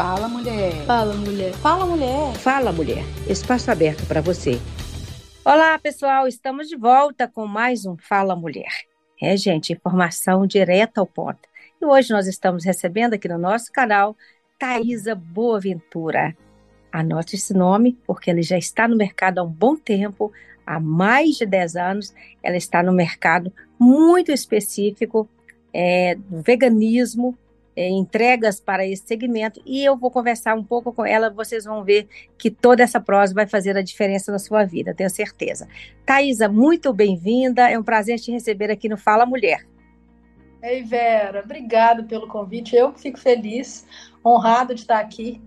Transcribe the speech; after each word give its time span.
Fala, 0.00 0.28
mulher. 0.28 0.72
Fala, 0.86 1.12
mulher. 1.12 1.52
Fala, 1.52 1.84
mulher. 1.84 2.34
Fala, 2.36 2.72
mulher. 2.72 3.04
Espaço 3.28 3.70
aberto 3.70 4.06
para 4.06 4.22
você. 4.22 4.58
Olá, 5.44 5.78
pessoal. 5.78 6.26
Estamos 6.26 6.70
de 6.70 6.74
volta 6.74 7.28
com 7.28 7.46
mais 7.46 7.84
um 7.84 7.98
Fala 7.98 8.34
Mulher. 8.34 8.72
É, 9.20 9.36
gente, 9.36 9.74
informação 9.74 10.46
direta 10.46 11.02
ao 11.02 11.06
ponto. 11.06 11.40
E 11.78 11.84
hoje 11.84 12.14
nós 12.14 12.26
estamos 12.26 12.64
recebendo 12.64 13.12
aqui 13.12 13.28
no 13.28 13.36
nosso 13.36 13.70
canal 13.70 14.16
Thaisa 14.58 15.14
Boaventura. 15.14 16.34
Anote 16.90 17.36
esse 17.36 17.52
nome, 17.52 17.98
porque 18.06 18.30
ele 18.30 18.42
já 18.42 18.56
está 18.56 18.88
no 18.88 18.96
mercado 18.96 19.40
há 19.40 19.42
um 19.42 19.52
bom 19.52 19.76
tempo, 19.76 20.32
há 20.66 20.80
mais 20.80 21.36
de 21.36 21.44
10 21.44 21.76
anos. 21.76 22.14
Ela 22.42 22.56
está 22.56 22.82
no 22.82 22.92
mercado 22.92 23.52
muito 23.78 24.32
específico 24.32 25.28
é, 25.74 26.14
do 26.14 26.40
veganismo, 26.40 27.36
é, 27.80 27.88
entregas 27.88 28.60
para 28.60 28.86
esse 28.86 29.06
segmento 29.06 29.58
e 29.64 29.82
eu 29.82 29.96
vou 29.96 30.10
conversar 30.10 30.54
um 30.54 30.62
pouco 30.62 30.92
com 30.92 31.06
ela, 31.06 31.30
vocês 31.30 31.64
vão 31.64 31.82
ver 31.82 32.06
que 32.36 32.50
toda 32.50 32.82
essa 32.82 33.00
prosa 33.00 33.32
vai 33.32 33.46
fazer 33.46 33.74
a 33.74 33.80
diferença 33.80 34.30
na 34.30 34.38
sua 34.38 34.64
vida, 34.64 34.94
tenho 34.94 35.08
certeza. 35.08 35.66
Thaisa, 36.04 36.46
muito 36.46 36.92
bem-vinda, 36.92 37.70
é 37.70 37.78
um 37.78 37.82
prazer 37.82 38.18
te 38.18 38.30
receber 38.30 38.70
aqui 38.70 38.86
no 38.86 38.98
Fala 38.98 39.24
Mulher. 39.24 39.66
Ei, 40.62 40.82
Vera, 40.82 41.40
obrigada 41.42 42.02
pelo 42.02 42.28
convite, 42.28 42.76
eu 42.76 42.92
fico 42.92 43.18
feliz, 43.18 43.86
honrado 44.22 44.74
de 44.74 44.82
estar 44.82 45.00
aqui 45.00 45.40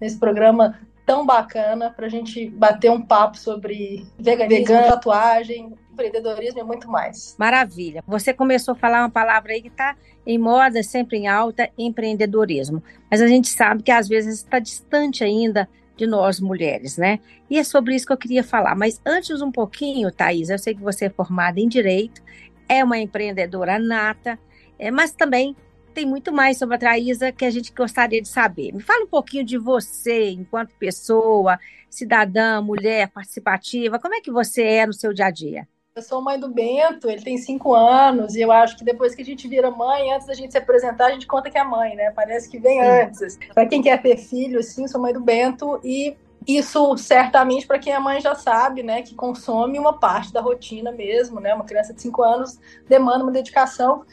nesse 0.00 0.18
programa 0.18 0.80
tão 1.06 1.24
bacana 1.24 1.90
para 1.90 2.06
a 2.06 2.10
gente 2.10 2.50
bater 2.50 2.90
um 2.90 3.00
papo 3.00 3.38
sobre 3.38 4.04
veganismo, 4.18 4.66
Vegano. 4.66 4.88
tatuagem, 4.88 5.74
empreendedorismo 5.98 6.60
e 6.60 6.62
muito 6.62 6.88
mais. 6.88 7.34
Maravilha. 7.38 8.02
Você 8.06 8.32
começou 8.32 8.72
a 8.72 8.76
falar 8.76 9.00
uma 9.00 9.10
palavra 9.10 9.52
aí 9.52 9.60
que 9.60 9.68
está 9.68 9.96
em 10.24 10.38
moda, 10.38 10.82
sempre 10.82 11.18
em 11.18 11.26
alta, 11.26 11.68
empreendedorismo. 11.76 12.82
Mas 13.10 13.20
a 13.20 13.26
gente 13.26 13.48
sabe 13.48 13.82
que 13.82 13.90
às 13.90 14.08
vezes 14.08 14.36
está 14.36 14.58
distante 14.58 15.24
ainda 15.24 15.68
de 15.96 16.06
nós 16.06 16.38
mulheres, 16.38 16.96
né? 16.96 17.18
E 17.50 17.58
é 17.58 17.64
sobre 17.64 17.94
isso 17.94 18.06
que 18.06 18.12
eu 18.12 18.16
queria 18.16 18.44
falar. 18.44 18.76
Mas 18.76 19.00
antes 19.04 19.42
um 19.42 19.50
pouquinho, 19.50 20.12
Thaís, 20.12 20.48
eu 20.48 20.58
sei 20.58 20.74
que 20.74 20.80
você 20.80 21.06
é 21.06 21.10
formada 21.10 21.58
em 21.58 21.66
Direito, 21.66 22.22
é 22.68 22.84
uma 22.84 22.98
empreendedora 22.98 23.78
nata, 23.78 24.38
é, 24.78 24.90
mas 24.90 25.10
também 25.10 25.56
tem 25.92 26.06
muito 26.06 26.32
mais 26.32 26.56
sobre 26.56 26.76
a 26.76 26.78
Traísa 26.78 27.32
que 27.32 27.44
a 27.44 27.50
gente 27.50 27.72
gostaria 27.72 28.22
de 28.22 28.28
saber. 28.28 28.72
Me 28.72 28.80
fala 28.80 29.04
um 29.04 29.08
pouquinho 29.08 29.44
de 29.44 29.58
você, 29.58 30.30
enquanto 30.30 30.72
pessoa, 30.76 31.58
cidadã, 31.90 32.62
mulher, 32.62 33.08
participativa. 33.08 33.98
Como 33.98 34.14
é 34.14 34.20
que 34.20 34.30
você 34.30 34.62
é 34.62 34.86
no 34.86 34.92
seu 34.92 35.12
dia 35.12 35.26
a 35.26 35.30
dia? 35.32 35.68
Eu 35.98 36.02
sou 36.02 36.22
mãe 36.22 36.38
do 36.38 36.48
Bento, 36.48 37.10
ele 37.10 37.22
tem 37.22 37.36
cinco 37.36 37.74
anos, 37.74 38.36
e 38.36 38.40
eu 38.40 38.52
acho 38.52 38.76
que 38.76 38.84
depois 38.84 39.16
que 39.16 39.22
a 39.22 39.24
gente 39.24 39.48
vira 39.48 39.68
mãe, 39.68 40.12
antes 40.12 40.28
da 40.28 40.32
gente 40.32 40.52
se 40.52 40.58
apresentar, 40.58 41.06
a 41.06 41.10
gente 41.10 41.26
conta 41.26 41.50
que 41.50 41.58
é 41.58 41.64
mãe, 41.64 41.96
né? 41.96 42.12
Parece 42.12 42.48
que 42.48 42.56
vem 42.56 42.80
antes. 42.80 43.36
Para 43.52 43.66
quem 43.66 43.82
quer 43.82 44.00
ter 44.00 44.16
filho, 44.16 44.62
sim, 44.62 44.86
sou 44.86 45.00
mãe 45.00 45.12
do 45.12 45.20
Bento, 45.20 45.80
e 45.82 46.16
isso 46.46 46.96
certamente 46.96 47.66
para 47.66 47.80
quem 47.80 47.92
é 47.92 47.98
mãe 47.98 48.20
já 48.20 48.36
sabe, 48.36 48.84
né, 48.84 49.02
que 49.02 49.12
consome 49.12 49.76
uma 49.76 49.98
parte 49.98 50.32
da 50.32 50.40
rotina 50.40 50.92
mesmo, 50.92 51.40
né? 51.40 51.52
Uma 51.52 51.64
criança 51.64 51.92
de 51.92 52.00
cinco 52.00 52.22
anos 52.22 52.60
demanda 52.88 53.24
uma 53.24 53.32
dedicação 53.32 54.04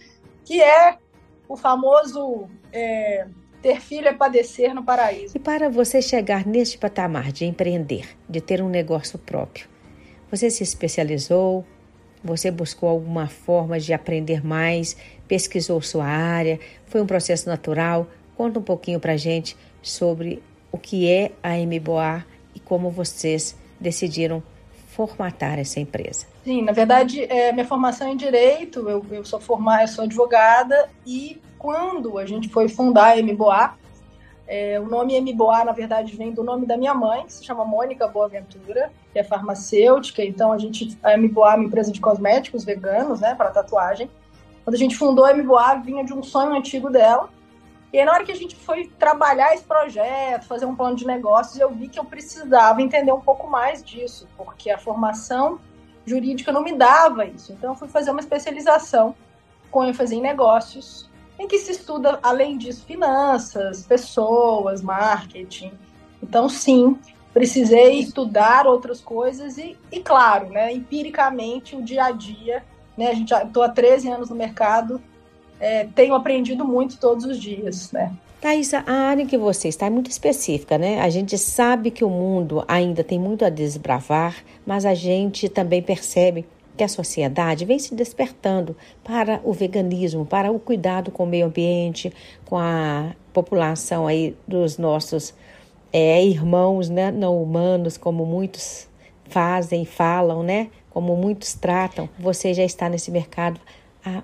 que 0.44 0.60
é 0.64 0.98
o 1.48 1.56
famoso 1.56 2.48
é, 2.74 3.28
ter 3.62 3.80
filho 3.80 4.08
é 4.08 4.14
padecer 4.14 4.74
no 4.74 4.84
paraíso. 4.84 5.38
E 5.38 5.40
para 5.40 5.70
você 5.70 6.02
chegar 6.02 6.48
neste 6.48 6.80
patamar 6.80 7.32
de 7.32 7.46
empreender, 7.46 8.18
de 8.28 8.42
ter 8.42 8.60
um 8.60 8.70
negócio 8.70 9.20
próprio, 9.20 9.68
você 10.32 10.50
se 10.50 10.64
especializou? 10.64 11.64
Você 12.26 12.50
buscou 12.50 12.90
alguma 12.90 13.28
forma 13.28 13.80
de 13.80 13.94
aprender 13.94 14.44
mais? 14.44 14.98
Pesquisou 15.28 15.80
sua 15.80 16.06
área? 16.06 16.60
Foi 16.88 17.00
um 17.00 17.06
processo 17.06 17.48
natural? 17.48 18.08
Conta 18.36 18.58
um 18.58 18.64
pouquinho 18.64 19.00
para 19.00 19.16
gente 19.16 19.56
sobre 19.80 20.42
o 20.72 20.78
que 20.80 21.08
é 21.08 21.34
a 21.44 21.52
MBOA 21.52 22.26
e 22.56 22.60
como 22.60 22.90
vocês 22.90 23.56
decidiram 23.80 24.42
formatar 24.88 25.60
essa 25.60 25.80
empresa. 25.80 26.26
Sim, 26.44 26.64
na 26.64 26.72
verdade, 26.72 27.24
é, 27.26 27.52
minha 27.52 27.66
formação 27.66 28.08
é 28.08 28.12
em 28.14 28.18
direito, 28.18 28.90
eu, 28.90 29.06
eu 29.12 29.24
sou 29.24 29.40
formada, 29.40 29.86
sou 29.86 30.06
advogada 30.06 30.90
e 31.06 31.40
quando 31.60 32.18
a 32.18 32.26
gente 32.26 32.50
foi 32.50 32.68
fundar 32.68 33.18
a 33.18 33.22
MBOA, 33.22 33.76
é, 34.48 34.80
o 34.80 34.86
nome 34.86 35.20
MBOA, 35.20 35.66
na 35.66 35.72
verdade, 35.72 36.16
vem 36.16 36.32
do 36.32 36.44
nome 36.44 36.66
da 36.66 36.78
minha 36.78 36.94
mãe, 36.94 37.26
que 37.26 37.34
se 37.34 37.44
chama 37.44 37.66
Mônica 37.66 38.08
Boaventura, 38.08 38.92
que 39.12 39.18
é 39.18 39.24
farmacêutica. 39.24 40.24
Então, 40.24 40.52
a 40.52 40.58
gente, 40.58 40.98
a 41.02 41.18
MBOA 41.18 41.54
é 41.54 41.56
uma 41.56 41.66
empresa 41.66 41.92
de 41.92 42.00
cosméticos 42.00 42.64
veganos, 42.64 43.22
né, 43.22 43.34
para 43.34 43.50
tatuagem. 43.50 44.10
Quando 44.64 44.76
a 44.76 44.80
gente 44.80 44.96
fundou 44.96 45.26
a 45.26 45.34
MBOA, 45.34 45.82
vinha 45.84 46.04
de 46.04 46.14
um 46.14 46.22
sonho 46.22 46.54
antigo 46.54 46.90
dela. 46.90 47.30
E 47.92 48.00
aí, 48.00 48.06
na 48.06 48.12
hora 48.12 48.24
que 48.24 48.32
a 48.32 48.36
gente 48.36 48.56
foi 48.56 48.88
trabalhar 49.00 49.54
esse 49.54 49.64
projeto, 49.64 50.46
fazer 50.46 50.66
um 50.66 50.76
plano 50.76 50.96
de 50.96 51.08
negócios, 51.08 51.60
eu 51.60 51.72
vi 51.72 51.88
que 51.88 51.98
eu 51.98 52.06
precisava 52.06 52.82
entender 52.82 53.12
um 53.12 53.22
pouco 53.22 53.50
mais 53.50 53.84
disso, 53.84 54.28
porque 54.38 54.70
a 54.70 54.78
formação 54.78 55.60
jurídica 56.06 56.52
não 56.52 56.62
me 56.62 56.74
dava 56.74 57.26
isso. 57.26 57.52
Então, 57.52 57.72
eu 57.72 57.78
fui 57.78 57.88
fazer 57.88 58.12
uma 58.12 58.20
especialização 58.20 59.16
com 59.72 59.84
ênfase 59.84 60.16
em 60.16 60.22
negócios, 60.22 61.10
em 61.40 61.48
que 61.48 61.58
se 61.60 61.72
estuda, 61.72 62.20
além 62.24 62.58
disso, 62.58 62.86
finanças, 62.86 63.84
pessoas, 63.84 64.82
marketing. 64.82 65.72
Então, 66.22 66.48
sim, 66.48 66.98
precisei 67.34 68.00
estudar 68.00 68.66
outras 68.66 69.02
coisas 69.02 69.58
e, 69.58 69.78
e 69.92 70.00
claro, 70.00 70.50
né, 70.50 70.72
empiricamente, 70.72 71.76
o 71.76 71.82
dia 71.82 72.06
a 72.06 72.12
dia, 72.12 72.64
né, 72.98 73.10
a 73.10 73.14
gente 73.14 73.34
estou 73.34 73.64
há 73.64 73.70
13 73.70 74.10
anos 74.10 74.30
no 74.30 74.36
mercado, 74.36 75.02
é, 75.60 75.86
tenho 75.96 76.16
aprendido 76.16 76.66
muito 76.66 76.98
todos 76.98 77.26
os 77.26 77.40
dias, 77.40 77.92
né. 77.92 78.12
A 78.86 78.94
área 78.94 79.26
que 79.26 79.40
você 79.40 79.68
está 79.68 79.88
é 79.88 79.90
muito 79.90 80.12
específica, 80.12 80.78
né? 80.78 81.02
A 81.02 81.10
gente 81.10 81.36
sabe 81.36 81.90
que 81.90 82.04
o 82.04 82.10
mundo 82.10 82.64
ainda 82.68 83.04
tem 83.04 83.18
muito 83.18 83.44
a 83.44 83.50
desbravar, 83.50 84.36
mas 84.64 84.86
a 84.86 84.94
gente 84.94 85.50
também 85.50 85.82
percebe 85.82 86.46
que 86.76 86.84
a 86.84 86.88
sociedade 86.88 87.66
vem 87.66 87.80
se 87.80 87.96
despertando 87.96 88.76
para 89.04 89.40
o 89.44 89.54
veganismo, 89.54 90.26
para 90.26 90.52
o 90.52 90.60
cuidado 90.60 91.12
com 91.12 91.24
o 91.24 91.28
meio 91.28 91.46
ambiente, 91.46 92.14
com 92.46 92.58
a 92.58 93.16
população 93.34 94.08
aí 94.08 94.36
dos 94.48 94.78
nossos 94.78 95.34
é, 95.92 96.24
irmãos 96.24 96.90
né, 96.90 97.12
não 97.12 97.42
humanos, 97.42 97.98
como 97.98 98.26
muitos 98.26 98.88
fazem, 99.30 99.86
falam, 99.86 100.44
né? 100.44 100.70
Como 100.90 101.16
muitos 101.16 101.54
tratam. 101.54 102.10
Você 102.20 102.54
já 102.54 102.64
está 102.64 102.90
nesse 102.90 103.12
mercado 103.12 103.60
há 104.06 104.22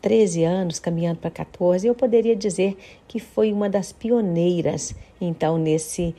13 0.00 0.44
anos, 0.44 0.78
caminhando 0.78 1.18
para 1.18 1.30
14. 1.30 1.86
Eu 1.86 1.94
poderia 1.94 2.36
dizer 2.36 2.76
que 3.08 3.18
foi 3.18 3.52
uma 3.52 3.68
das 3.68 3.92
pioneiras, 3.92 4.94
então, 5.20 5.58
nesse 5.58 6.14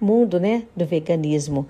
mundo 0.00 0.38
né, 0.38 0.64
do 0.76 0.84
veganismo 0.86 1.66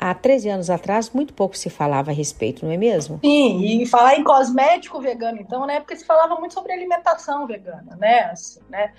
há 0.00 0.14
13 0.14 0.48
anos 0.48 0.70
atrás, 0.70 1.10
muito 1.10 1.34
pouco 1.34 1.56
se 1.56 1.68
falava 1.68 2.10
a 2.10 2.14
respeito, 2.14 2.64
não 2.64 2.72
é 2.72 2.76
mesmo? 2.78 3.20
Sim, 3.22 3.82
e 3.82 3.86
falar 3.86 4.16
em 4.16 4.24
cosmético 4.24 5.00
vegano, 5.00 5.38
então, 5.38 5.66
na 5.66 5.74
época 5.74 5.94
se 5.94 6.06
falava 6.06 6.36
muito 6.36 6.54
sobre 6.54 6.72
alimentação 6.72 7.46
vegana, 7.46 7.96
né? 7.96 8.30
Assim, 8.32 8.60
né? 8.70 8.92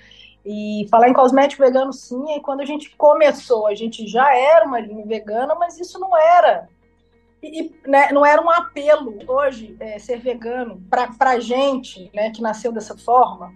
E 0.46 0.86
falar 0.90 1.08
em 1.08 1.12
cosmético 1.12 1.62
vegano, 1.62 1.92
sim, 1.92 2.36
e 2.36 2.40
quando 2.40 2.60
a 2.60 2.64
gente 2.64 2.94
começou, 2.96 3.66
a 3.66 3.74
gente 3.74 4.06
já 4.06 4.34
era 4.34 4.64
uma 4.64 4.80
linha 4.80 5.04
vegana, 5.04 5.54
mas 5.56 5.78
isso 5.78 5.98
não 5.98 6.16
era. 6.16 6.68
E, 7.42 7.74
né, 7.86 8.12
não 8.12 8.24
era 8.24 8.40
um 8.40 8.50
apelo 8.50 9.18
hoje 9.26 9.76
é, 9.80 9.98
ser 9.98 10.18
vegano 10.18 10.80
para 10.88 11.30
a 11.30 11.40
gente, 11.40 12.08
né, 12.14 12.30
que 12.30 12.40
nasceu 12.40 12.70
dessa 12.70 12.96
forma, 12.96 13.52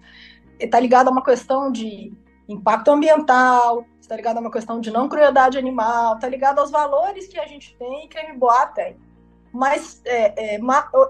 está 0.59 0.81
ligado 0.81 1.09
a 1.09 1.13
uma 1.13 1.23
questão 1.23 1.71
de 1.71 2.13
impacto 2.49 2.91
ambiental, 2.91 3.84
está 4.06 4.17
ligado 4.17 4.39
a 4.39 4.41
uma 4.41 4.50
questão 4.50 4.81
de 4.81 4.91
não 4.91 5.09
crueldade 5.09 5.59
animal, 5.59 6.15
está 6.15 6.28
ligado 6.28 6.61
aos 6.61 6.71
valores 6.71 7.27
que 7.27 7.39
a 7.39 7.47
gente 7.47 7.77
tem 7.77 8.05
e 8.05 8.09
que 8.09 8.19
a 8.19 8.67
tem. 8.69 8.97
Mas 9.53 10.00
é, 10.05 10.56
é, 10.56 10.61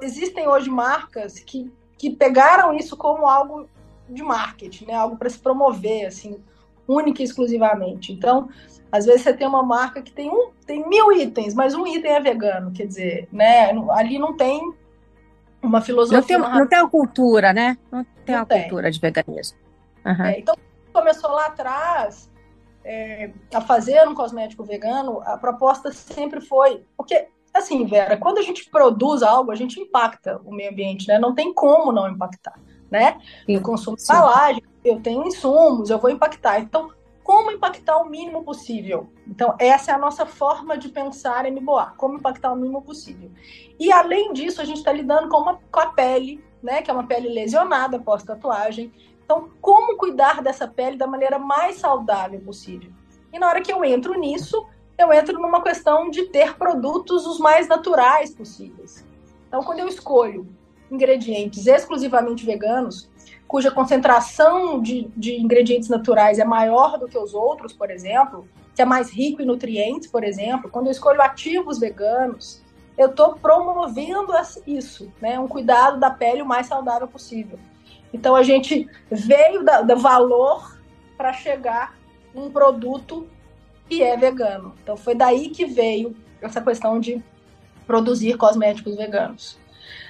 existem 0.02 0.48
hoje 0.48 0.70
marcas 0.70 1.38
que, 1.38 1.70
que 1.98 2.10
pegaram 2.10 2.74
isso 2.74 2.96
como 2.96 3.26
algo 3.26 3.68
de 4.08 4.22
marketing, 4.22 4.86
né? 4.86 4.94
algo 4.94 5.16
para 5.16 5.28
se 5.28 5.38
promover, 5.38 6.06
assim, 6.06 6.42
única 6.88 7.20
e 7.20 7.24
exclusivamente. 7.24 8.12
Então, 8.12 8.48
às 8.91 9.04
vezes 9.04 9.22
você 9.22 9.34
tem 9.34 9.47
uma 9.47 9.62
marca 9.62 10.00
que 10.00 10.12
tem, 10.12 10.30
um, 10.30 10.50
tem 10.66 10.88
mil 10.88 11.12
itens, 11.12 11.54
mas 11.54 11.74
um 11.74 11.86
item 11.86 12.12
é 12.12 12.21
vegano, 12.21 12.71
quer 12.72 12.86
dizer, 12.86 13.28
né? 13.32 13.71
ali 13.91 14.18
não 14.18 14.36
tem 14.36 14.72
uma 15.60 15.80
filosofia. 15.80 16.21
Não 16.21 16.26
tem, 16.26 16.36
uma... 16.36 16.60
não 16.60 16.66
tem 16.68 16.78
uma 16.78 16.91
cultura, 16.91 17.53
né? 17.53 17.76
Não 17.91 18.04
tem 18.24 18.34
não 18.34 18.42
uma 18.42 18.47
tem. 18.47 18.62
cultura 18.62 18.91
de 18.91 19.00
veganismo. 19.00 19.59
Uhum. 20.04 20.24
É, 20.24 20.38
então, 20.38 20.56
começou 20.92 21.30
lá 21.32 21.47
atrás 21.47 22.30
é, 22.86 23.30
a 23.53 23.60
fazer 23.60 24.06
um 24.06 24.15
cosmético 24.15 24.62
vegano, 24.62 25.21
a 25.24 25.36
proposta 25.36 25.91
sempre 25.91 26.41
foi. 26.41 26.84
Porque, 26.97 27.27
assim, 27.53 27.84
Vera, 27.84 28.16
quando 28.16 28.38
a 28.38 28.42
gente 28.42 28.71
produz 28.71 29.24
algo, 29.24 29.50
a 29.50 29.56
gente 29.56 29.80
impacta 29.80 30.41
o 30.44 30.54
meio 30.54 30.71
ambiente, 30.71 31.09
né? 31.09 31.18
Não 31.18 31.34
tem 31.34 31.53
como 31.53 31.91
não 31.91 32.09
impactar, 32.09 32.59
né? 32.88 33.18
Eu 33.48 33.60
consumo 33.60 33.97
embalagem, 34.00 34.62
eu 34.84 35.00
tenho 35.00 35.27
insumos, 35.27 35.91
eu 35.91 35.98
vou 35.98 36.10
impactar. 36.10 36.60
Então, 36.60 36.92
como 37.24 37.50
impactar 37.50 37.98
o 37.98 38.09
mínimo 38.09 38.44
possível? 38.44 39.10
Então, 39.27 39.56
essa 39.59 39.91
é 39.91 39.94
a 39.94 39.98
nossa 39.98 40.24
forma 40.24 40.78
de 40.78 40.88
pensar 40.88 41.44
em 41.44 41.50
MBOA, 41.50 41.92
como 41.97 42.18
impactar 42.18 42.53
o 42.53 42.56
mínimo 42.56 42.83
possível. 42.83 43.33
E, 43.80 43.91
além 43.91 44.33
disso, 44.33 44.62
a 44.62 44.65
gente 44.65 44.78
está 44.78 44.92
lidando 44.92 45.28
com, 45.28 45.38
uma, 45.38 45.59
com 45.72 45.80
a 45.80 45.86
pele, 45.86 46.42
né? 46.62 46.83
Que 46.83 46.91
é 46.91 46.94
uma 46.94 47.06
pele 47.06 47.28
lesionada 47.28 47.98
pós-tatuagem 47.98 48.92
Então, 49.26 49.50
como 49.60 49.96
cuidar 49.96 50.40
dessa 50.40 50.68
pele 50.68 50.96
da 50.96 51.06
maneira 51.06 51.36
mais 51.36 51.76
saudável 51.76 52.40
possível? 52.40 52.90
E 53.32 53.38
na 53.40 53.48
hora 53.48 53.60
que 53.60 53.72
eu 53.72 53.84
entro 53.84 54.14
nisso, 54.14 54.64
eu 54.96 55.12
entro 55.12 55.40
numa 55.40 55.60
questão 55.60 56.08
de 56.08 56.26
ter 56.26 56.56
produtos 56.56 57.26
os 57.26 57.40
mais 57.40 57.66
naturais 57.66 58.32
possíveis. 58.32 59.04
Então, 59.48 59.64
quando 59.64 59.80
eu 59.80 59.88
escolho 59.88 60.46
ingredientes 60.88 61.66
exclusivamente 61.66 62.46
veganos, 62.46 63.10
cuja 63.48 63.68
concentração 63.72 64.80
de, 64.80 65.10
de 65.16 65.34
ingredientes 65.40 65.88
naturais 65.88 66.38
é 66.38 66.44
maior 66.44 66.96
do 66.96 67.08
que 67.08 67.18
os 67.18 67.34
outros, 67.34 67.72
por 67.72 67.90
exemplo, 67.90 68.48
que 68.76 68.80
é 68.80 68.84
mais 68.84 69.10
rico 69.10 69.42
em 69.42 69.46
nutrientes, 69.46 70.08
por 70.08 70.22
exemplo, 70.22 70.70
quando 70.70 70.86
eu 70.86 70.92
escolho 70.92 71.20
ativos 71.20 71.80
veganos, 71.80 72.62
eu 72.96 73.08
estou 73.08 73.34
promovendo 73.34 74.32
isso, 74.66 75.12
né? 75.20 75.38
Um 75.38 75.48
cuidado 75.48 75.98
da 75.98 76.10
pele 76.10 76.42
o 76.42 76.46
mais 76.46 76.68
saudável 76.68 77.08
possível. 77.08 77.58
Então 78.12 78.34
a 78.34 78.42
gente 78.42 78.88
veio 79.10 79.64
da, 79.64 79.82
do 79.82 79.97
valor 79.97 80.78
para 81.16 81.32
chegar 81.32 81.97
num 82.34 82.50
produto 82.50 83.26
que 83.88 84.03
é 84.03 84.16
vegano. 84.16 84.74
Então 84.82 84.97
foi 84.97 85.14
daí 85.14 85.48
que 85.48 85.64
veio 85.64 86.16
essa 86.41 86.60
questão 86.60 87.00
de 87.00 87.22
produzir 87.86 88.36
cosméticos 88.36 88.97
veganos. 88.97 89.58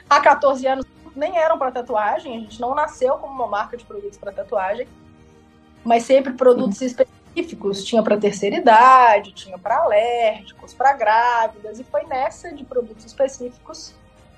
Há 0.09 0.21
14 0.21 0.67
anos 0.67 0.87
nem 1.15 1.39
eram 1.39 1.59
para 1.59 1.73
tatuagem, 1.73 2.37
a 2.37 2.41
gente 2.41 2.61
não 2.61 2.75
nasceu 2.75 3.15
como 3.15 3.33
uma 3.33 3.47
marca 3.47 3.77
de 3.77 3.85
produtos 3.85 4.19
para 4.19 4.33
tatuagem, 4.33 4.87
mas 5.83 6.03
sempre 6.03 6.33
produtos 6.35 6.81
específicos. 6.81 7.85
Tinha 7.85 8.03
para 8.03 8.17
terceira 8.17 8.57
idade, 8.57 9.33
tinha 9.33 9.59
para 9.59 9.79
alérgicos, 9.79 10.75
para 10.75 10.93
grávidas, 10.93 11.79
e 11.79 11.85
foi 11.85 12.05
nessa 12.05 12.53
de 12.53 12.65
produtos 12.65 13.05
específicos 13.05 13.95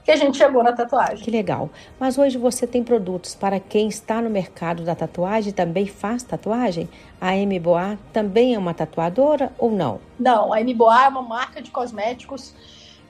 que 0.08 0.12
a 0.12 0.16
gente 0.16 0.38
chegou 0.38 0.62
na 0.62 0.72
tatuagem. 0.72 1.22
Que 1.22 1.31
legal. 1.31 1.69
Mas 2.00 2.16
hoje 2.16 2.38
você 2.38 2.66
tem 2.66 2.82
produtos 2.82 3.34
para 3.34 3.60
quem 3.60 3.88
está 3.88 4.22
no 4.22 4.31
mercado 4.31 4.82
da 4.82 4.94
tatuagem 4.94 5.50
e 5.50 5.52
também 5.52 5.87
faz 5.87 6.22
tatuagem? 6.22 6.88
A 7.20 7.37
M 7.37 7.60
Boa 7.60 7.99
também 8.10 8.55
é 8.55 8.58
uma 8.58 8.72
tatuadora 8.72 9.52
ou 9.58 9.70
não? 9.70 10.00
Não, 10.19 10.50
a 10.50 10.62
M 10.62 10.72
Boa 10.72 11.05
é 11.05 11.08
uma 11.08 11.20
marca 11.20 11.60
de 11.60 11.70
cosméticos 11.70 12.55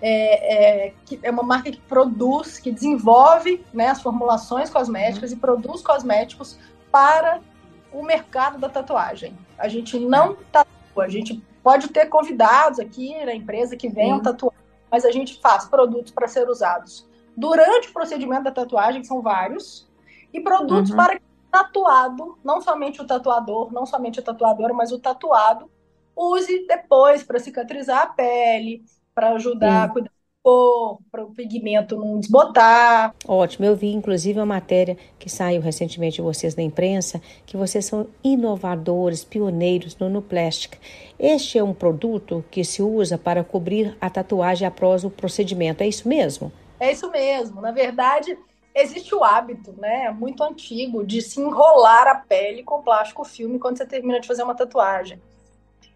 é, 0.02 0.86
é, 0.88 0.92
que 1.06 1.20
é 1.22 1.30
uma 1.30 1.44
marca 1.44 1.70
que 1.70 1.80
produz, 1.82 2.58
que 2.58 2.72
desenvolve 2.72 3.64
né, 3.72 3.90
as 3.90 4.02
formulações 4.02 4.68
cosméticas 4.68 5.30
uhum. 5.30 5.36
e 5.36 5.40
produz 5.40 5.82
cosméticos 5.82 6.58
para 6.90 7.40
o 7.92 8.02
mercado 8.02 8.58
da 8.58 8.68
tatuagem. 8.68 9.38
A 9.56 9.68
gente 9.68 10.00
não 10.00 10.36
tatua, 10.50 11.04
a 11.04 11.08
gente 11.08 11.40
pode 11.62 11.86
ter 11.90 12.06
convidados 12.06 12.80
aqui 12.80 13.24
na 13.24 13.34
empresa 13.34 13.76
que 13.76 13.88
venham 13.88 14.20
tatuar, 14.20 14.57
mas 14.90 15.04
a 15.04 15.10
gente 15.10 15.40
faz 15.40 15.66
produtos 15.66 16.12
para 16.12 16.28
ser 16.28 16.48
usados 16.48 17.08
durante 17.36 17.88
o 17.88 17.92
procedimento 17.92 18.44
da 18.44 18.50
tatuagem, 18.50 19.00
que 19.00 19.06
são 19.06 19.22
vários, 19.22 19.88
e 20.32 20.40
produtos 20.40 20.90
uhum. 20.90 20.96
para 20.96 21.16
que 21.16 21.22
o 21.22 21.50
tatuado, 21.50 22.38
não 22.44 22.60
somente 22.60 23.00
o 23.00 23.06
tatuador, 23.06 23.72
não 23.72 23.86
somente 23.86 24.18
a 24.18 24.22
tatuadora, 24.22 24.74
mas 24.74 24.90
o 24.90 24.98
tatuado, 24.98 25.70
use 26.16 26.66
depois 26.66 27.22
para 27.22 27.38
cicatrizar 27.38 28.02
a 28.02 28.06
pele, 28.06 28.84
para 29.14 29.30
ajudar 29.30 29.84
Sim. 29.84 29.90
a 29.90 29.92
cuidar 29.92 30.10
para 31.10 31.24
o 31.24 31.34
pigmento 31.34 31.96
não 31.96 32.18
desbotar. 32.18 33.14
Ótimo, 33.26 33.66
eu 33.66 33.76
vi 33.76 33.92
inclusive 33.92 34.38
uma 34.38 34.46
matéria 34.46 34.96
que 35.18 35.28
saiu 35.28 35.60
recentemente 35.60 36.16
de 36.16 36.22
vocês 36.22 36.54
na 36.56 36.62
imprensa, 36.62 37.20
que 37.46 37.56
vocês 37.56 37.84
são 37.84 38.06
inovadores, 38.22 39.24
pioneiros 39.24 39.96
no 39.96 40.08
Nuplastic. 40.08 40.78
Este 41.18 41.58
é 41.58 41.64
um 41.64 41.74
produto 41.74 42.44
que 42.50 42.64
se 42.64 42.82
usa 42.82 43.18
para 43.18 43.44
cobrir 43.44 43.96
a 44.00 44.08
tatuagem 44.08 44.66
após 44.66 45.04
o 45.04 45.10
procedimento, 45.10 45.82
é 45.82 45.88
isso 45.88 46.08
mesmo? 46.08 46.52
É 46.80 46.92
isso 46.92 47.10
mesmo. 47.10 47.60
Na 47.60 47.72
verdade, 47.72 48.38
existe 48.74 49.14
o 49.14 49.24
hábito, 49.24 49.74
né, 49.78 50.10
muito 50.10 50.42
antigo, 50.42 51.04
de 51.04 51.20
se 51.20 51.40
enrolar 51.40 52.06
a 52.06 52.14
pele 52.14 52.62
com 52.62 52.82
plástico 52.82 53.24
filme 53.24 53.58
quando 53.58 53.78
você 53.78 53.86
termina 53.86 54.20
de 54.20 54.26
fazer 54.26 54.42
uma 54.42 54.54
tatuagem. 54.54 55.20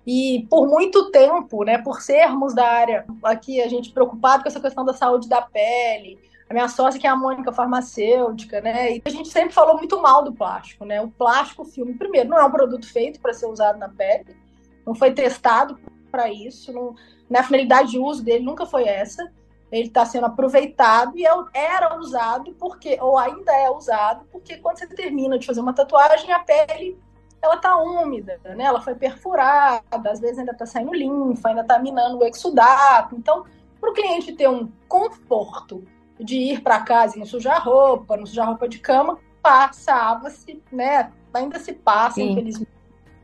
E 0.06 0.46
por 0.50 0.66
muito 0.66 1.10
tempo, 1.10 1.64
né, 1.64 1.78
por 1.78 2.00
sermos 2.00 2.54
da 2.54 2.66
área 2.66 3.04
aqui, 3.22 3.60
a 3.60 3.68
gente 3.68 3.92
preocupado 3.92 4.42
com 4.42 4.48
essa 4.48 4.60
questão 4.60 4.84
da 4.84 4.92
saúde 4.92 5.28
da 5.28 5.40
pele, 5.40 6.18
a 6.50 6.52
minha 6.52 6.68
sócia 6.68 7.00
que 7.00 7.06
é 7.06 7.10
a 7.10 7.16
Mônica 7.16 7.52
farmacêutica, 7.52 8.60
né, 8.60 8.96
e 8.96 9.02
a 9.04 9.08
gente 9.08 9.28
sempre 9.28 9.54
falou 9.54 9.76
muito 9.76 10.00
mal 10.02 10.24
do 10.24 10.32
plástico, 10.32 10.84
né, 10.84 11.00
o 11.00 11.08
plástico 11.08 11.64
filme, 11.64 11.94
primeiro, 11.94 12.28
não 12.28 12.38
é 12.38 12.44
um 12.44 12.50
produto 12.50 12.90
feito 12.90 13.20
para 13.20 13.32
ser 13.32 13.46
usado 13.46 13.78
na 13.78 13.88
pele, 13.88 14.36
não 14.84 14.94
foi 14.94 15.12
testado 15.12 15.78
para 16.10 16.30
isso, 16.30 16.72
não, 16.72 16.94
né, 17.30 17.38
a 17.38 17.44
finalidade 17.44 17.92
de 17.92 17.98
uso 17.98 18.24
dele 18.24 18.44
nunca 18.44 18.66
foi 18.66 18.84
essa, 18.84 19.32
ele 19.70 19.88
está 19.88 20.04
sendo 20.04 20.26
aproveitado 20.26 21.16
e 21.16 21.24
é 21.24 21.30
era 21.54 21.98
usado 21.98 22.54
porque, 22.58 22.98
ou 23.00 23.16
ainda 23.16 23.52
é 23.52 23.70
usado, 23.70 24.26
porque 24.30 24.58
quando 24.58 24.78
você 24.78 24.86
termina 24.86 25.38
de 25.38 25.46
fazer 25.46 25.60
uma 25.60 25.72
tatuagem, 25.72 26.30
a 26.30 26.40
pele 26.40 26.98
ela 27.42 27.56
tá 27.56 27.76
úmida, 27.76 28.40
né? 28.44 28.64
Ela 28.64 28.80
foi 28.80 28.94
perfurada, 28.94 30.10
às 30.10 30.20
vezes 30.20 30.38
ainda 30.38 30.54
tá 30.54 30.64
saindo 30.64 30.94
linfa, 30.94 31.48
ainda 31.48 31.64
tá 31.64 31.78
minando 31.78 32.18
o 32.18 32.24
exudato. 32.24 33.16
Então, 33.16 33.44
para 33.80 33.90
o 33.90 33.92
cliente 33.92 34.32
ter 34.32 34.48
um 34.48 34.70
conforto 34.88 35.84
de 36.20 36.36
ir 36.36 36.62
para 36.62 36.82
casa 36.82 37.16
e 37.16 37.18
não 37.18 37.26
sujar 37.26 37.60
roupa, 37.64 38.16
não 38.16 38.24
sujar 38.24 38.46
roupa 38.46 38.68
de 38.68 38.78
cama, 38.78 39.18
passava-se, 39.42 40.62
né? 40.70 41.12
Ainda 41.34 41.58
se 41.58 41.72
passa, 41.72 42.16
Sim. 42.16 42.30
infelizmente, 42.30 42.70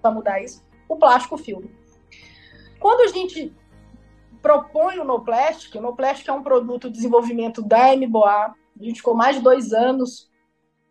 para 0.03 0.11
mudar 0.11 0.43
isso, 0.43 0.65
o 0.89 0.97
plástico 0.97 1.39
filme. 1.39 1.71
Quando 2.81 3.03
a 3.03 3.13
gente 3.13 3.55
propõe 4.43 4.99
o 4.99 5.05
No 5.05 5.21
Plastic, 5.21 5.75
o 5.77 5.81
No 5.81 5.95
Plastic 5.95 6.29
é 6.29 6.33
um 6.33 6.43
produto 6.43 6.89
de 6.89 6.95
desenvolvimento 6.95 7.63
da 7.63 7.95
MBOA, 7.95 8.55
a 8.81 8.85
gente 8.85 8.97
ficou 8.97 9.15
mais 9.15 9.37
de 9.37 9.43
dois 9.43 9.73
anos 9.73 10.29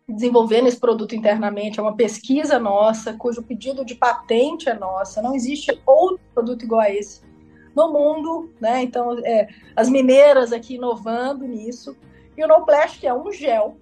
desenvolvendo 0.08 0.68
esse 0.68 0.78
produto 0.78 1.14
internamente, 1.14 1.78
é 1.78 1.82
uma 1.82 1.94
pesquisa 1.96 2.58
nossa, 2.58 3.12
cujo 3.12 3.42
pedido 3.42 3.84
de 3.84 3.94
patente 3.94 4.68
é 4.68 4.74
nossa, 4.74 5.20
não 5.20 5.34
existe 5.34 5.78
outro 5.84 6.20
produto 6.34 6.64
igual 6.64 6.80
a 6.80 6.90
esse 6.90 7.28
no 7.76 7.92
mundo, 7.92 8.52
né? 8.60 8.82
Então, 8.82 9.18
é, 9.24 9.48
as 9.76 9.88
mineiras 9.88 10.52
aqui 10.52 10.74
inovando 10.74 11.46
nisso. 11.46 11.96
E 12.36 12.42
o 12.42 12.48
No 12.48 12.64
Plastic 12.64 13.04
é 13.04 13.14
um 13.14 13.30
gel 13.30 13.76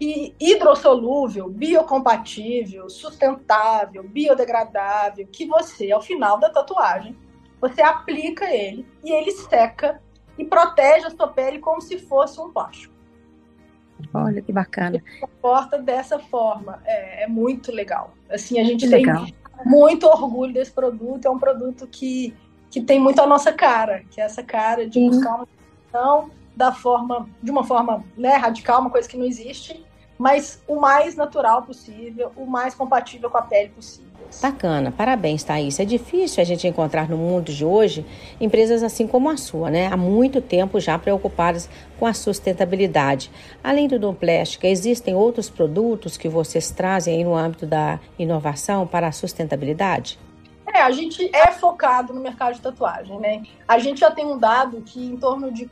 e 0.00 0.34
hidrossolúvel, 0.40 1.48
biocompatível, 1.48 2.88
sustentável, 2.90 4.02
biodegradável, 4.02 5.26
que 5.30 5.46
você, 5.46 5.92
ao 5.92 6.02
final 6.02 6.38
da 6.38 6.50
tatuagem, 6.50 7.16
você 7.60 7.80
aplica 7.82 8.52
ele 8.52 8.86
e 9.04 9.12
ele 9.12 9.30
seca 9.30 10.02
e 10.36 10.44
protege 10.44 11.06
a 11.06 11.10
sua 11.10 11.28
pele 11.28 11.60
como 11.60 11.80
se 11.80 11.98
fosse 11.98 12.40
um 12.40 12.50
plástico. 12.50 12.93
Olha 14.12 14.42
que 14.42 14.52
bacana. 14.52 15.02
Se 15.12 15.20
comporta 15.20 15.78
dessa 15.78 16.18
forma. 16.18 16.80
É, 16.84 17.24
é, 17.24 17.26
muito 17.26 17.72
legal. 17.72 18.14
Assim, 18.30 18.60
a 18.60 18.64
gente 18.64 18.84
que 18.84 18.90
tem 18.90 19.06
legal. 19.06 19.26
muito 19.64 20.06
orgulho 20.06 20.52
desse 20.52 20.72
produto. 20.72 21.26
É 21.26 21.30
um 21.30 21.38
produto 21.38 21.86
que, 21.86 22.34
que 22.70 22.80
tem 22.80 22.98
muito 22.98 23.20
a 23.20 23.26
nossa 23.26 23.52
cara, 23.52 24.02
que 24.10 24.20
é 24.20 24.24
essa 24.24 24.42
cara 24.42 24.86
de 24.86 24.94
Sim. 24.94 25.10
buscar 25.10 25.36
uma 25.36 25.46
solução 25.46 26.30
da 26.56 26.72
forma, 26.72 27.28
de 27.42 27.50
uma 27.50 27.64
forma 27.64 28.04
né, 28.16 28.36
radical, 28.36 28.80
uma 28.80 28.90
coisa 28.90 29.08
que 29.08 29.16
não 29.16 29.24
existe, 29.24 29.84
mas 30.18 30.62
o 30.66 30.76
mais 30.76 31.16
natural 31.16 31.62
possível, 31.62 32.32
o 32.36 32.46
mais 32.46 32.74
compatível 32.74 33.30
com 33.30 33.38
a 33.38 33.42
pele 33.42 33.70
possível. 33.70 34.14
Bacana, 34.40 34.92
parabéns, 34.92 35.44
Thaís. 35.44 35.78
É 35.78 35.84
difícil 35.84 36.42
a 36.42 36.44
gente 36.44 36.66
encontrar 36.66 37.08
no 37.08 37.16
mundo 37.16 37.52
de 37.52 37.64
hoje 37.64 38.04
empresas 38.40 38.82
assim 38.82 39.06
como 39.06 39.28
a 39.28 39.36
sua, 39.36 39.70
né? 39.70 39.86
Há 39.86 39.96
muito 39.96 40.40
tempo 40.40 40.80
já 40.80 40.98
preocupadas 40.98 41.68
com 41.98 42.06
a 42.06 42.12
sustentabilidade. 42.12 43.30
Além 43.62 43.86
do 43.86 43.98
Domplástica, 43.98 44.66
existem 44.66 45.14
outros 45.14 45.48
produtos 45.48 46.16
que 46.16 46.28
vocês 46.28 46.70
trazem 46.70 47.16
aí 47.16 47.24
no 47.24 47.34
âmbito 47.34 47.66
da 47.66 48.00
inovação 48.18 48.86
para 48.86 49.08
a 49.08 49.12
sustentabilidade? 49.12 50.18
É, 50.72 50.82
a 50.82 50.90
gente 50.90 51.30
é 51.34 51.52
focado 51.52 52.12
no 52.12 52.20
mercado 52.20 52.54
de 52.54 52.60
tatuagem, 52.60 53.18
né? 53.20 53.42
A 53.68 53.78
gente 53.78 54.00
já 54.00 54.10
tem 54.10 54.26
um 54.26 54.38
dado 54.38 54.80
que 54.82 55.04
em 55.04 55.16
torno 55.16 55.52
de 55.52 55.70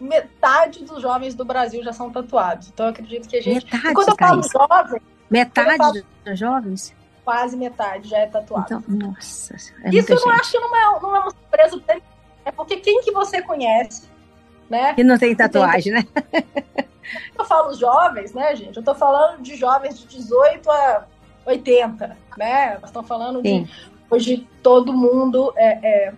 metade 0.00 0.84
dos 0.84 1.02
jovens 1.02 1.34
do 1.34 1.44
Brasil 1.44 1.82
já 1.82 1.92
são 1.92 2.10
tatuados. 2.10 2.68
Então, 2.68 2.86
eu 2.86 2.90
acredito 2.90 3.28
que 3.28 3.36
a 3.36 3.42
gente. 3.42 3.64
Metade, 3.64 3.94
quando 3.94 4.08
eu 4.08 4.16
falo 4.16 4.42
jovem. 4.42 5.00
Metade 5.30 5.76
falo... 5.76 6.02
dos 6.24 6.38
jovens? 6.38 6.94
Quase 7.24 7.56
metade 7.56 8.08
já 8.08 8.18
é 8.18 8.26
tatuado. 8.26 8.66
Então, 8.66 8.82
nossa. 8.88 9.54
É 9.82 9.90
Isso 9.90 10.12
eu 10.12 10.20
não 10.20 10.30
acho 10.32 10.50
que 10.50 10.58
não 10.58 10.76
é, 10.76 11.00
não 11.00 11.16
é 11.16 11.20
uma 11.20 11.30
surpresa. 11.30 11.82
É 12.44 12.50
porque 12.50 12.76
quem 12.78 13.02
que 13.02 13.12
você 13.12 13.42
conhece, 13.42 14.08
né? 14.70 14.94
Que 14.94 15.04
não 15.04 15.18
tem 15.18 15.34
tatuagem, 15.34 15.92
tem... 15.92 16.08
né? 16.32 16.88
eu 17.36 17.44
falo 17.44 17.74
jovens, 17.74 18.32
né, 18.32 18.56
gente? 18.56 18.76
Eu 18.76 18.82
tô 18.82 18.94
falando 18.94 19.42
de 19.42 19.56
jovens 19.56 19.98
de 19.98 20.06
18 20.06 20.70
a 20.70 21.06
80, 21.44 22.16
né? 22.36 22.78
Nós 22.80 22.84
estamos 22.84 23.08
falando 23.08 23.42
Sim. 23.42 23.64
de 23.64 23.70
hoje 24.10 24.48
todo 24.62 24.92
mundo 24.92 25.52
é, 25.56 26.06
é, 26.06 26.14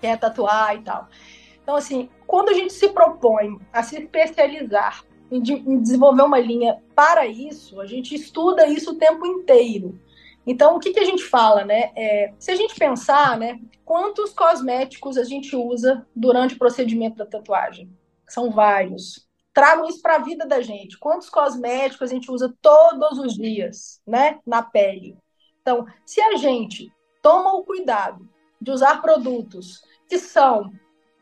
quer 0.00 0.18
tatuar 0.18 0.76
e 0.76 0.80
tal. 0.80 1.08
Então, 1.62 1.74
assim, 1.74 2.08
quando 2.26 2.50
a 2.50 2.54
gente 2.54 2.72
se 2.72 2.88
propõe 2.88 3.58
a 3.72 3.82
se 3.82 3.98
especializar 3.98 5.04
em, 5.30 5.40
de, 5.40 5.54
em 5.54 5.80
desenvolver 5.80 6.22
uma 6.22 6.38
linha 6.38 6.82
para 6.94 7.26
isso, 7.26 7.80
a 7.80 7.86
gente 7.86 8.14
estuda 8.14 8.66
isso 8.66 8.92
o 8.92 8.98
tempo 8.98 9.26
inteiro. 9.26 9.98
Então, 10.46 10.76
o 10.76 10.78
que, 10.78 10.92
que 10.92 11.00
a 11.00 11.04
gente 11.04 11.24
fala, 11.24 11.64
né? 11.64 11.90
É, 11.96 12.32
se 12.38 12.52
a 12.52 12.54
gente 12.54 12.76
pensar, 12.76 13.36
né, 13.36 13.60
quantos 13.84 14.32
cosméticos 14.32 15.18
a 15.18 15.24
gente 15.24 15.56
usa 15.56 16.06
durante 16.14 16.54
o 16.54 16.58
procedimento 16.58 17.16
da 17.16 17.26
tatuagem? 17.26 17.90
São 18.28 18.50
vários. 18.50 19.26
tragam 19.52 19.88
isso 19.88 20.00
para 20.00 20.16
a 20.16 20.22
vida 20.22 20.46
da 20.46 20.60
gente. 20.60 20.98
Quantos 20.98 21.28
cosméticos 21.28 22.10
a 22.10 22.14
gente 22.14 22.30
usa 22.30 22.54
todos 22.62 23.18
os 23.18 23.34
dias, 23.34 24.00
né, 24.06 24.38
na 24.46 24.62
pele? 24.62 25.16
Então, 25.60 25.84
se 26.04 26.20
a 26.20 26.36
gente 26.36 26.92
toma 27.20 27.52
o 27.54 27.64
cuidado 27.64 28.28
de 28.60 28.70
usar 28.70 29.02
produtos 29.02 29.82
que 30.08 30.16
são 30.16 30.70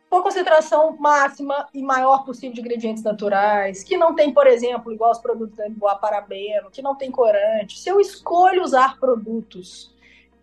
com 0.09 0.19
a 0.19 0.23
concentração 0.23 0.97
máxima 0.99 1.69
e 1.75 1.83
maior 1.83 2.25
possível 2.25 2.55
de 2.55 2.61
ingredientes 2.61 3.03
naturais, 3.03 3.83
que 3.83 3.97
não 3.97 4.15
tem, 4.15 4.33
por 4.33 4.47
exemplo, 4.47 4.93
igual 4.93 5.11
os 5.11 5.19
produtos 5.19 5.57
da 5.57 5.69
Boa 5.69 5.97
Parabeno, 5.97 6.71
que 6.71 6.83
não 6.83 6.95
tem 6.95 7.11
corante. 7.11 7.79
Se 7.79 7.89
eu 7.89 8.01
escolho 8.01 8.63
usar 8.63 8.99
produtos 8.99 9.93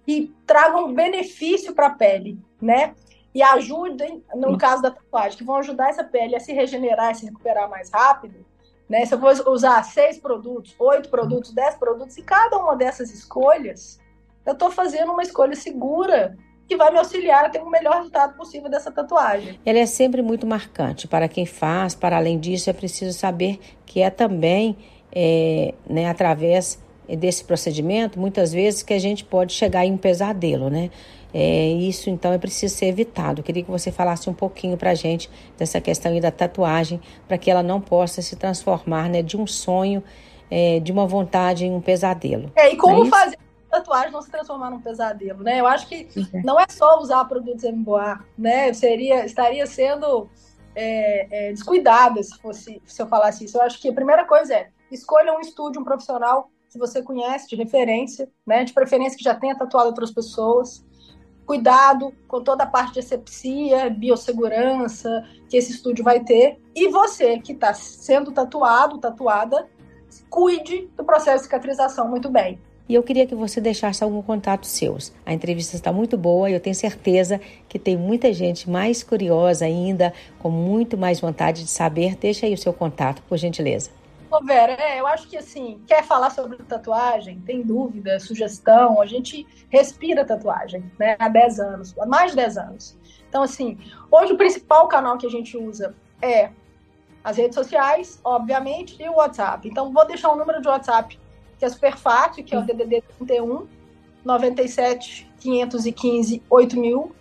que 0.06 0.34
tragam 0.46 0.94
benefício 0.94 1.74
para 1.74 1.88
a 1.88 1.92
pele, 1.92 2.38
né? 2.62 2.96
E 3.34 3.42
ajudem, 3.42 4.24
no 4.36 4.58
caso 4.58 4.82
da 4.82 4.92
tatuagem, 4.92 5.38
que 5.38 5.44
vão 5.44 5.56
ajudar 5.56 5.90
essa 5.90 6.04
pele 6.04 6.36
a 6.36 6.40
se 6.40 6.52
regenerar 6.52 7.12
e 7.12 7.16
se 7.16 7.26
recuperar 7.26 7.70
mais 7.70 7.90
rápido, 7.90 8.46
né? 8.90 9.06
Se 9.06 9.14
eu 9.14 9.20
vou 9.20 9.32
usar 9.54 9.82
seis 9.84 10.18
produtos, 10.18 10.76
oito 10.78 11.08
produtos, 11.10 11.54
dez 11.54 11.76
produtos, 11.76 12.18
e 12.18 12.24
cada 12.24 12.58
uma 12.58 12.76
dessas 12.76 13.10
escolhas, 13.10 14.02
eu 14.46 14.52
estou 14.52 14.70
fazendo 14.70 15.14
uma 15.14 15.22
escolha 15.22 15.56
segura 15.56 16.38
que 16.72 16.78
vai 16.78 16.90
me 16.90 17.00
auxiliar 17.00 17.44
a 17.44 17.50
ter 17.50 17.60
o 17.60 17.70
melhor 17.70 17.98
resultado 17.98 18.34
possível 18.38 18.70
dessa 18.70 18.90
tatuagem. 18.90 19.60
Ela 19.66 19.80
é 19.80 19.86
sempre 19.86 20.22
muito 20.22 20.48
marcante 20.48 21.06
para 21.06 21.28
quem 21.28 21.46
faz, 21.46 21.94
para 21.94 22.16
além 22.16 22.40
disso, 22.40 22.70
é 22.70 22.74
preciso 22.74 23.12
saber 23.12 23.60
que 23.86 24.02
é 24.02 24.10
também 24.10 24.78
é, 25.14 25.74
né, 25.86 26.10
através 26.10 26.82
desse 27.10 27.44
procedimento, 27.44 28.18
muitas 28.18 28.54
vezes, 28.54 28.84
que 28.84 28.94
a 28.94 29.00
gente 29.00 29.26
pode 29.26 29.52
chegar 29.52 29.86
em 29.86 29.92
um 29.92 29.98
pesadelo, 29.98 30.70
né? 30.70 30.90
É, 31.34 31.68
isso 31.68 32.10
então 32.10 32.32
é 32.32 32.38
preciso 32.38 32.74
ser 32.74 32.86
evitado. 32.86 33.42
Eu 33.42 33.44
queria 33.44 33.64
que 33.64 33.72
você 33.72 33.92
falasse 33.92 34.30
um 34.30 34.34
pouquinho 34.34 34.78
para 34.78 34.92
a 34.92 34.96
gente 34.96 35.30
dessa 35.58 35.82
questão 35.82 36.18
da 36.22 36.32
tatuagem, 36.32 37.02
para 37.28 37.38
que 37.38 37.52
ela 37.52 37.62
não 37.62 37.82
possa 37.82 38.22
se 38.22 38.38
transformar 38.38 39.10
né, 39.10 39.22
de 39.22 39.36
um 39.36 39.46
sonho, 39.46 40.02
é, 40.50 40.80
de 40.80 40.90
uma 40.90 41.06
vontade 41.06 41.66
em 41.66 41.72
um 41.74 41.82
pesadelo. 41.82 42.50
É, 42.56 42.72
e 42.72 42.78
como 42.78 43.06
é 43.06 43.10
fazer 43.10 43.38
tatuagem 43.72 44.12
não 44.12 44.22
se 44.22 44.30
transformar 44.30 44.70
num 44.70 44.82
pesadelo, 44.82 45.42
né? 45.42 45.60
Eu 45.60 45.66
acho 45.66 45.88
que 45.88 46.08
não 46.44 46.60
é 46.60 46.66
só 46.70 47.00
usar 47.00 47.26
produtos 47.26 47.64
MBA, 47.64 48.20
né? 48.38 48.74
Seria, 48.74 49.26
estaria 49.26 49.66
sendo 49.66 50.30
é, 50.76 51.48
é, 51.50 51.52
descuidada 51.52 52.22
se 52.22 52.38
fosse 52.40 52.82
se 52.86 53.02
eu 53.02 53.08
falasse 53.08 53.46
isso. 53.46 53.58
Eu 53.58 53.64
acho 53.64 53.82
que 53.82 53.90
a 53.90 53.94
primeira 53.94 54.26
coisa 54.26 54.54
é 54.54 54.70
escolha 54.92 55.34
um 55.34 55.40
estúdio, 55.40 55.82
um 55.82 55.86
profissional 55.86 56.52
que 56.70 56.78
você 56.78 57.02
conhece 57.02 57.50
de 57.50 57.56
referência, 57.56 58.30
né? 58.46 58.64
De 58.64 58.74
preferência 58.74 59.18
que 59.18 59.24
já 59.24 59.34
tenha 59.34 59.58
tatuado 59.58 59.88
outras 59.88 60.12
pessoas. 60.12 60.86
Cuidado 61.46 62.14
com 62.28 62.44
toda 62.44 62.64
a 62.64 62.68
parte 62.68 62.94
de 62.94 63.00
asepsia, 63.00 63.90
biossegurança 63.90 65.26
que 65.50 65.58
esse 65.58 65.72
estúdio 65.72 66.04
vai 66.04 66.20
ter. 66.20 66.62
E 66.76 66.88
você 66.90 67.40
que 67.40 67.54
está 67.54 67.74
sendo 67.74 68.32
tatuado, 68.32 69.00
tatuada, 69.00 69.68
cuide 70.30 70.88
do 70.96 71.04
processo 71.04 71.40
de 71.40 71.44
cicatrização 71.44 72.08
muito 72.08 72.30
bem 72.30 72.60
e 72.92 72.96
eu 72.96 73.02
queria 73.02 73.26
que 73.26 73.34
você 73.34 73.62
deixasse 73.62 74.04
algum 74.04 74.22
contato 74.22 74.68
seus. 74.68 75.14
A 75.26 75.34
entrevista 75.34 75.78
está 75.78 75.94
muito 75.94 76.18
boa 76.18 76.50
e 76.50 76.54
eu 76.54 76.60
tenho 76.60 76.76
certeza 76.76 77.40
que 77.70 77.80
tem 77.80 77.96
muita 77.96 78.34
gente 78.34 78.70
mais 78.70 79.02
curiosa 79.02 79.64
ainda, 79.64 80.14
com 80.40 80.50
muito 80.50 80.98
mais 80.98 81.22
vontade 81.22 81.64
de 81.64 81.70
saber. 81.70 82.18
Deixa 82.18 82.46
aí 82.46 82.54
o 82.54 82.58
seu 82.58 82.74
contato, 82.74 83.22
por 83.30 83.38
gentileza. 83.38 83.92
Ô 84.30 84.44
Vera, 84.44 84.74
é, 84.74 85.00
eu 85.00 85.08
acho 85.08 85.30
que 85.30 85.38
assim, 85.38 85.80
quer 85.88 86.04
falar 86.04 86.32
sobre 86.32 86.58
tatuagem, 86.58 87.40
tem 87.46 87.62
dúvida, 87.62 88.20
sugestão, 88.20 89.02
a 89.02 89.06
gente 89.06 89.48
respira 89.70 90.26
tatuagem, 90.26 90.84
né, 91.00 91.16
há 91.18 91.30
10 91.30 91.60
anos, 91.62 91.96
há 91.98 92.06
mais 92.06 92.32
de 92.32 92.38
10 92.38 92.58
anos. 92.58 92.98
Então, 93.30 93.42
assim, 93.42 93.78
hoje 94.12 94.34
o 94.34 94.38
principal 94.38 94.90
canal 94.90 95.18
que 95.18 95.26
a 95.26 95.30
gente 95.30 95.56
usa 95.56 95.96
é 96.22 96.50
as 97.24 97.38
redes 97.38 97.56
sociais, 97.56 98.20
obviamente, 98.22 99.02
e 99.02 99.08
o 99.08 99.14
WhatsApp. 99.14 99.66
Então, 99.66 99.94
vou 99.94 100.06
deixar 100.06 100.30
o 100.34 100.36
número 100.36 100.62
de 100.62 100.68
WhatsApp 100.68 101.21
que 101.62 101.66
é 101.66 101.70
super 101.70 101.96
fácil, 101.96 102.44
que 102.44 102.56
é 102.56 102.58
o 102.58 102.64
DDD 102.64 103.04
31 103.20 103.68
97 104.26 105.30
515 105.40 106.42
8000. 106.50 107.12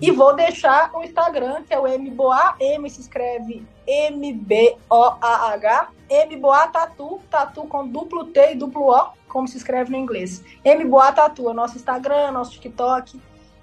E 0.00 0.10
vou 0.10 0.34
deixar 0.34 0.90
o 0.92 1.04
Instagram, 1.04 1.62
que 1.62 1.72
é 1.72 1.78
o 1.78 1.86
MBOA, 1.86 2.56
M 2.58 2.90
se 2.90 3.00
escreve 3.00 3.64
M-B-O-A-H, 3.86 5.88
MBOA 6.10 6.66
Tatu, 6.66 7.20
Tatu 7.30 7.62
com 7.62 7.86
duplo 7.86 8.24
T 8.24 8.52
e 8.52 8.54
duplo 8.56 8.90
O, 8.90 9.12
como 9.28 9.46
se 9.46 9.56
escreve 9.56 9.92
no 9.92 9.98
inglês. 9.98 10.42
MBOA 10.64 11.12
Tatu 11.12 11.48
é 11.48 11.52
nosso 11.52 11.76
Instagram, 11.76 12.32
nosso 12.32 12.50
TikTok, 12.52 13.20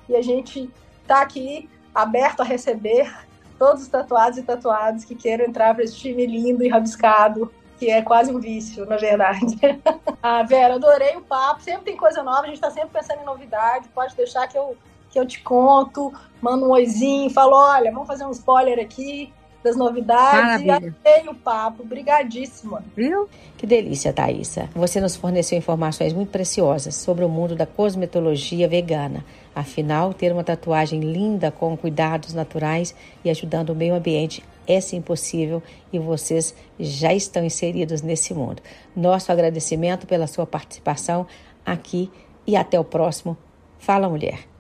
e 0.08 0.16
a 0.16 0.22
gente 0.22 0.70
tá 1.06 1.22
aqui 1.22 1.70
aberto 1.94 2.40
a 2.40 2.46
receber 2.46 3.14
todos 3.60 3.82
os 3.82 3.88
tatuados 3.90 4.38
e 4.38 4.44
tatuados 4.44 5.04
que 5.04 5.16
queiram 5.16 5.44
entrar 5.44 5.74
para 5.74 5.84
esse 5.84 5.98
time 5.98 6.26
lindo 6.26 6.64
e 6.64 6.70
rabiscado 6.70 7.52
que 7.78 7.90
é 7.90 8.02
quase 8.02 8.32
um 8.34 8.40
vício, 8.40 8.86
na 8.86 8.98
verdade. 8.98 9.58
ah, 10.22 10.44
Vera, 10.44 10.76
adorei 10.76 11.16
o 11.16 11.22
papo. 11.22 11.62
Sempre 11.62 11.84
tem 11.84 11.98
coisa 11.98 12.24
nova, 12.24 12.42
a 12.42 12.46
gente 12.46 12.56
está 12.56 12.72
sempre 12.72 12.90
pensando 12.90 13.22
em 13.22 13.26
novidade. 13.26 13.88
Pode 13.90 14.16
deixar 14.16 14.48
que 14.48 14.58
eu, 14.58 14.76
que 15.10 15.20
eu 15.20 15.26
te 15.26 15.42
conto, 15.42 16.14
mando 16.42 16.66
um 16.66 16.72
oizinho, 16.72 17.30
falo: 17.30 17.56
olha, 17.56 17.92
vamos 17.92 18.08
fazer 18.08 18.26
um 18.26 18.32
spoiler 18.32 18.80
aqui 18.80 19.34
das 19.64 19.76
novidades. 19.76 20.64
Maravilha. 20.64 20.72
E 20.72 21.10
adorei 21.10 21.30
o 21.30 21.36
papo. 21.36 21.84
Obrigadíssima. 21.84 22.84
Viu? 22.96 23.30
Que 23.58 23.66
delícia, 23.66 24.14
Thaisa. 24.14 24.70
Você 24.76 25.02
nos 25.02 25.16
forneceu 25.16 25.58
informações 25.58 26.14
muito 26.14 26.30
preciosas 26.30 26.96
sobre 26.96 27.26
o 27.26 27.30
mundo 27.30 27.56
da 27.56 27.66
cosmetologia 27.66 28.68
vegana. 28.68 29.24
Afinal, 29.56 30.14
ter 30.14 30.32
uma 30.32 30.44
tatuagem 30.44 31.00
linda 31.00 31.52
com 31.52 31.76
cuidados 31.76 32.34
naturais 32.34 32.94
e 33.26 33.30
ajudando 33.30 33.72
o 33.72 33.76
meio 33.76 33.96
ambiente 33.96 34.44
é 34.68 34.80
sim 34.82 35.02
possível 35.02 35.64
e 35.92 35.98
vocês 35.98 36.54
já 36.80 37.14
estão 37.14 37.44
inseridos 37.44 38.02
nesse 38.02 38.34
mundo. 38.34 38.62
Nosso 38.96 39.32
agradecimento 39.32 40.06
pela 40.06 40.28
sua 40.28 40.46
participação 40.46 41.26
aqui 41.66 42.12
e 42.46 42.56
até 42.56 42.80
o 42.80 42.84
próximo 42.84 43.38
Fala 43.80 44.10
Mulher. 44.10 44.48